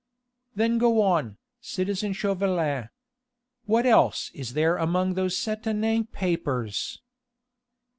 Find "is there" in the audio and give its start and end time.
4.33-4.77